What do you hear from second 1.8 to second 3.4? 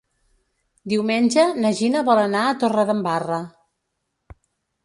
Gina vol anar a Torredembarra.